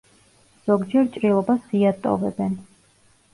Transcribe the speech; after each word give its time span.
ზოგჯერ 0.69 1.09
ჭრილობას 1.17 1.61
ღიად 1.67 2.01
ტოვებენ. 2.07 2.57